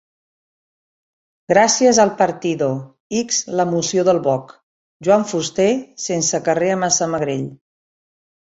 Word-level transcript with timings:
Gràcies 1.51 1.99
al 2.03 2.11
'Partido', 2.21 2.69
ix 3.21 3.43
la 3.61 3.67
moció 3.75 4.07
del 4.09 4.23
'Boc': 4.29 4.57
Joan 5.11 5.29
Fuster, 5.35 5.69
sense 6.09 6.43
carrer 6.51 6.75
a 6.75 6.83
Massamagrell. 6.87 7.49